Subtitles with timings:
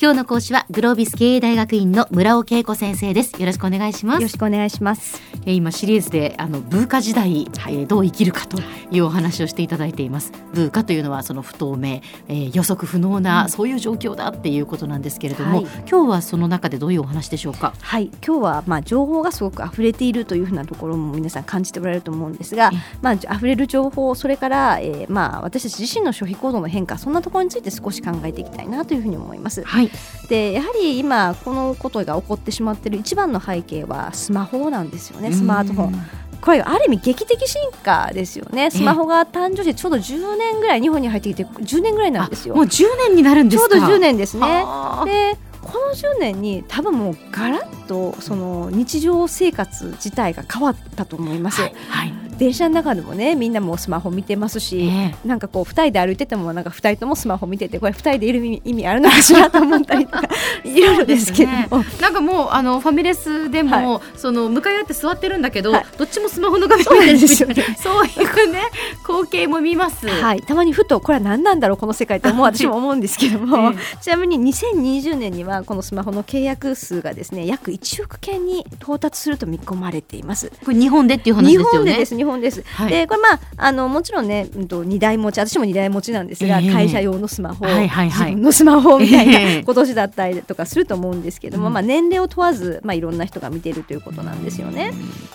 [0.00, 3.38] 今日の講師はグロービス経営大学院の村尾恵子先生です。
[3.38, 4.22] よろしくお願いします。
[4.22, 8.58] よろしくお願いしますえ今シリーズであのブーカ時代、はい、えー、どう生きるかと
[8.90, 10.32] いうお話をしていただいています。
[10.52, 17.74] ブーカというのはその不透明、えー、予測不能な、うん、そういう状況だっていうことなんですけれども、はい、今日はその中でどういうお話でしょうか？
[17.80, 18.06] はい。
[18.26, 29.62] 今日はまあ情報がすごく溢れているというふうなところも皆さん感じておられると思うんですが、まあ溢れる情報それから、えー、まあ私たち自身の消費行動の変化そんなところについて少し考えていきたいなというふうに思います。
[29.62, 29.90] はい、
[30.28, 36.06] でやはり今このことが起こってしまっている一番の背景はスマホなんですよねスマートフォン。
[36.40, 38.70] これある意味劇的進化ですよね。
[38.70, 42.54] スマホが誕生してちょうど10年ぐらい日本に入ってきて10年ぐらいなんですよ。
[42.54, 44.64] もう10年になるんですちょうど10年ですね。
[45.04, 60.28] でこの10年に多分もうガラッとその日常生活自体が変わったと思います、はい、はい電車の中でもねみんなもスマホ見てますし、えー、なんかこう2人で歩いててもなんか2人ともスマホ見ててこれ2人でいる意味あるのかしらと思ったりとか
[60.64, 61.52] いろいろですけど。
[61.52, 67.48] も、ね、なんかもうあのファミレスでも、はい、その向かい合って座ってるんだけど、はい、どっちもスマホの画面見てるですよ。
[67.48, 68.62] ねそういうね
[69.06, 80.50] 光景も見ます、はい、たまにふとこれは何なんだろうこの世界って思う私も思うんですけども、 えー、ちなみに2020年にはこのスマホの契約数がですね約1億件に到達すると見込まれています。
[80.64, 81.92] これ日本でっていう話ですよね。
[81.92, 82.14] 本です。
[82.32, 94.92] はい、でこれまああのもちろんね、うん、と2台持ち私も2台持ちなんですが、えー、会社用のスマホ、はいはいはい、自分のスマホみたいな、えー、今年だったりとかすると思うんですけども、うん、まあ、年齢を問わず、まあ、いろんな人が見ているということなんですよね。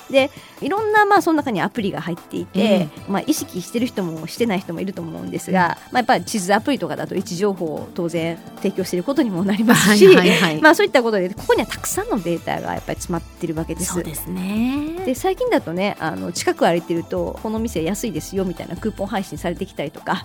[0.09, 0.29] で
[0.61, 13.93] いろんな、まあ、その中にアプリが入っていて、えー、まあ、意識してる人もしてない人もいると思うんですが、まあ、やっぱり地図アプリとかだと位置情報を当然提供していることにもなりますし、はいはいはい、まあ、そういったことでここにはたくさんのデータがやっぱり詰まっているわけです。
[13.93, 15.01] そうですね。
[15.05, 20.23] で最近だとねあの近く歩いてるとこの店安いですよみたいなクーポン配信されてきたりとか。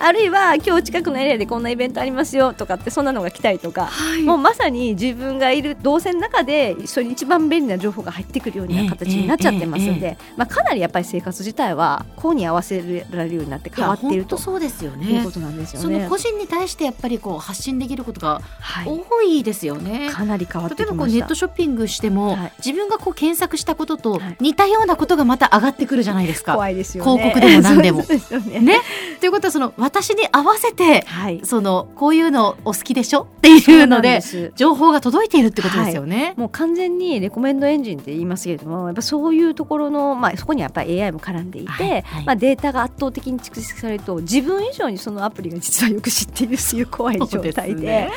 [0.00, 0.12] あ。
[0.14, 15.06] るいは今日近くのエリアでこんなイベントありますよとかってそんなのが来たりとか、はい、もうまさに自分がいる動線の中でそれに一番便利な情報が入ってくるような形になっちゃってますので、まあ、かなりやっぱり生活自体はこうに合わせられるようになって変わっているとそうですよね。
[15.06, 15.96] いうことなんですよね。
[15.96, 18.40] その個人に対してやっぱりこう発信できることが
[18.86, 20.06] 多いですよね。
[20.06, 26.54] はい、かなり変わって例えばこうネットショッピングしても、はい、自分がこう検索したことと似たようなことがまた上がってくるじゃないですか。
[26.54, 27.22] 怖いですよね。
[27.22, 28.02] 広告でも何でも。
[28.50, 28.80] ねね。
[29.20, 34.20] ということはその私に合わせて、はい、そのこういうのお好きでしょっていうので
[34.56, 36.24] 情報が届いているってことですよね。
[36.24, 48.10] はい、もう完全にレコメンドエンジンって言いますけれどもやっぱそういうところの、まあ、そこにやっぱり AI も絡んでいて、はいはい、まあ、データが圧倒的に蓄積されると自分以上にそのアプリが実はよく知っているという怖い状態で。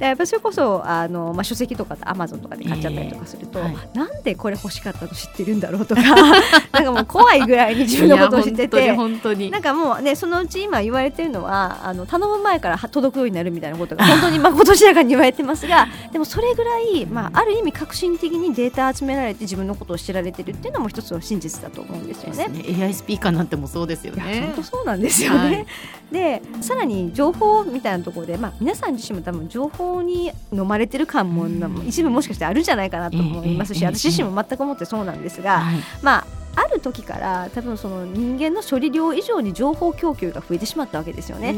[0.00, 6.02] でやっぱそれこそあの、まあ、書籍とかアマゾンとかで買っちゃったりとかすると、えーはい、なんでこれ欲しかったと知ってるんだろうとか
[6.72, 8.92] なんかもう怖いぐらいに自分のことを知ってて。
[8.92, 22.48] 本当になんかもうねそのうち今言われてるのはあの頼む前から届くようになるみたいなことが本当にまことしやかに言われてますが でもそれぐらい、まあ、ある意味革新的にデータ集められて自分のことを知られてるっていうのも一つの真実だと思うんですよね。
[22.48, 22.84] ね。
[22.84, 24.42] AI スピーカーなんてもそうですよね。
[24.46, 25.38] 本当そうなんですよね。
[25.38, 25.66] はい、
[26.12, 31.46] でさらに情報みたいなところで、まあ、皆さん自身も多分情報に飲まれてる感も
[31.86, 35.62] 一部もしかしてあるんじゃないかなと思いますし、私自身も全く思ってそうなんですが、
[36.02, 41.52] まあある時から多分その人間の処理量以上に情報供給が増えてしまったわけですよね。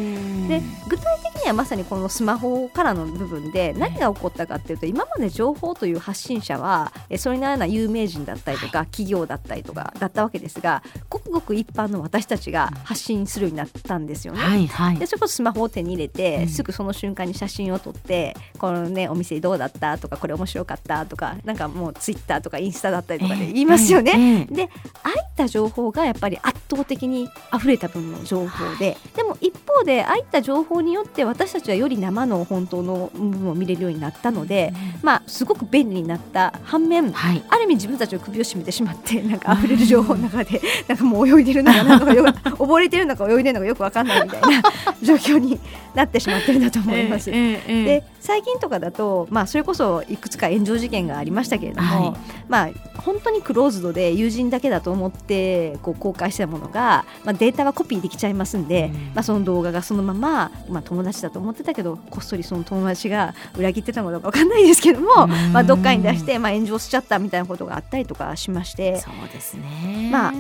[0.49, 14.41] で具体的にはまさにこのスマホからの部分で何が起こったかっていうと今まで情報という発信者はそれなような有名人だったりとか企業だったりとかだったわけですがごくごく一般の私たちが発信するようになったんですよね。
[14.41, 24.47] はいはい、でそれこそスマホを手に入れて、すぐその瞬間に写真を撮ってこのねお店どうだったとかこれ面白かったとかなんかもうツイッターとかインスタだったりとかで言いますよね。
[24.51, 24.69] で
[25.03, 44.63] ああいった情報がやっぱり圧倒的に溢れた分の情報ででも一方でああいった情報によって私たちはより生の本当の部分を見れるようになったので、まあ、すごく便利になった反面、はい、ある意味自分たちの首を絞めてしまってなんか溢れる情報の中で なんかもう泳いでるのかなんか溺れてるのか泳いでるのかよく分かんないみたいな
[45.03, 45.59] 状況に
[45.95, 47.31] なってしまってるんだと思います。
[47.31, 69.01] で最近とかだと、まあ、それこそいくつか炎上事件がありましたけれども、はい、まあ、本当にクローズドで友人だけだと思ってこう公開したものが、まあ、データはコピーできちゃいますんで、うん、まあ、その動画がそのまま、まあ、友達だと思ってたけどこっそりその友達が裏切ってたのか分かんないですけども、まあ、どっかに出して、まあ、炎上しちゃったみたいなことがあったりとかしまして。
[69.01, 70.39] そうですね、まあ、ある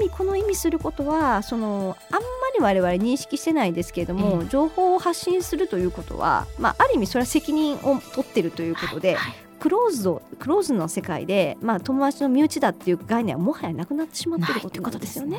[0.00, 9.34] 意味この意味することはそのあんまり我々認識してないですけれども、情報を発信するということは、まあ、ある意味それは責任を取ってるということで、はいはい。
[9.60, 15.38] クローズドクローズの世界で、まあ、友達の身内だっていう概念はもはやなくなってしまっていることですよね。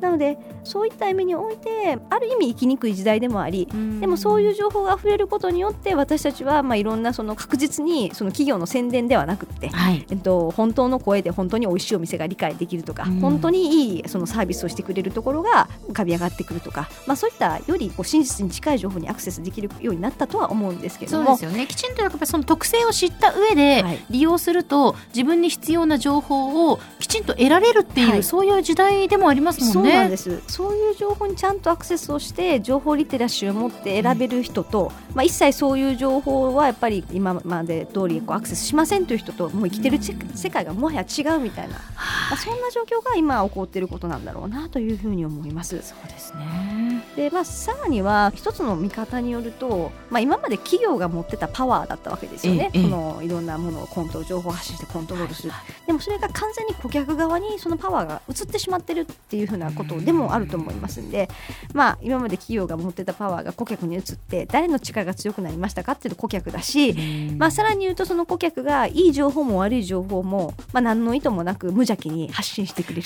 [0.00, 3.68] なのでそういった意味においてある意味生きにくい時代でもあり
[4.00, 21.26] でもそういう情報が溢れることによって私たちはまあいろんなその確実にその企業の宣伝ではなくて、はい、えっと、本当の声で本当に美味しいお店が理解できるとか、本当にいいそのサービスをしてくれるところが浮かび上がってくるとか、まあ、そういったよりこう真実に近い情報にアクセスできるようになったとは思うんですけども。
[21.26, 21.66] そうですよね。
[21.66, 29.87] きちんとやっぱりその特性を知った上で利用すると、自分に必要な情報をきちんと得られるっていう、はい、そういう時代でもありますもんね。
[29.90, 30.42] そうなんです。
[30.48, 41.80] そういう情報にちゃんとアクセスをして情報リテラシーを持って選べる人と、うん、まあ、一切そういう情報はやっぱり今まで通りこうアクセスしませんという人ともう生きてる、うん、世界がもはや違うみたいな、ま
[42.32, 45.80] あ、そんな状況が今起こっていることなんだろうなというふうに思います。
[45.82, 47.04] そうですね。
[47.16, 55.52] で、まあ、さらには一つの見方によると、まあ、今まで企業が持ってたパワーだったわけですよね、そのいろんなものをコントロール情報を発信してコントロールする、
[55.86, 61.28] でもそれが完全に顧客側にそのパワーが移ってしまってるっていうふうなことでもあると思いますんで、
[61.72, 66.94] まあ、今まで企業が持ってたパワーが顧客に移って誰の力が強くなりましたかっていうと顧客だし、
[67.38, 73.02] まあ、さらに言うとその顧客がいい情報も悪い情報も、まあ、何の意図もなく無邪気に発信してくれる、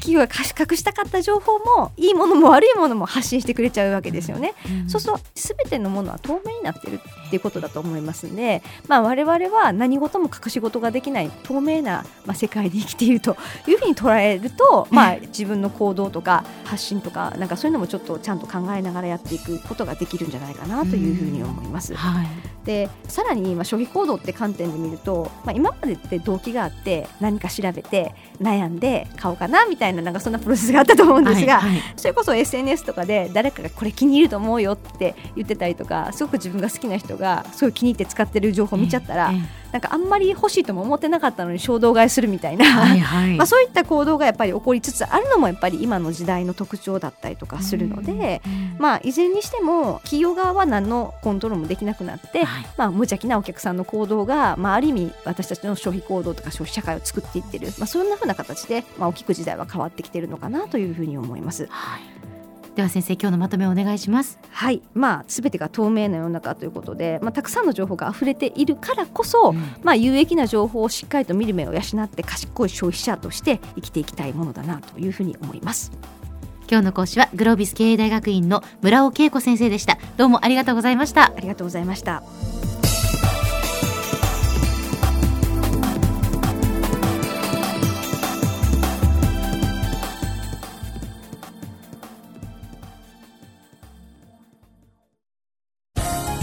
[0.00, 4.54] 企業が隠したかった情報もいいものも悪いものも発信してくれちゃうわけですよね。
[4.86, 21.94] そうすると全てのものは透明になってるっていうことだと思いますんで、まあ、我々は何事も隠し事ができない透明な、まあ、世界で生きているというふうに捉えると、まあ、自分の行動とか発信とかなんかそういうのもちょっとちゃんと考えながらやっていくことができるんじゃないかなというふうに思います。
[21.94, 22.26] はい、
[22.64, 48.40] でさらに、まあ、消費行動って観点で見ると、まあ、今までって動機があって何か調べて悩んで買おうかなみたいななんかそんなプロセスがあったと思うんですが、はいはい、それこそ SNS とかで誰かがこれ気に入ると思うよって言ってたりとかすごく自分が好きな人がすごい気に入って使ってる情報を見ちゃったら、ええなんかあんまり欲しいとも思ってなかったのに衝動買いするみたいな、はいはい、まあそういった行動がやっぱり起こりつつあるのもやっぱり今の時代の特徴だったりとかするので、
[48.78, 61.66] まあいずれにしても企業側は何のコントロールもできなくなって、はい、まあ無邪気なお客さんの行動が、まあ、ある意味私たちの消費行動とか消費社会を作っていってる、まあ、そんなふうな形で、まあ、大きく時代は変わってきてるのかなというふうに思います。
[61.68, 62.23] はい
[62.74, 64.38] では先生今日のまとめをお願いします。
[64.50, 64.82] はい。
[64.94, 75.92] まあすべてが透明な世の中ということでまあたくさんの情報が溢れているからこそ、うん、まあ有益な情報をしっかりと見る目を養って賢い消費者として生きていきたいものだなというふうに思います。
[76.68, 79.98] 今日の講師はグロービス経営大学院の村尾恵子先生でした。
[80.16, 81.32] どうもありがとうございました。
[81.36, 82.22] ありがとうございました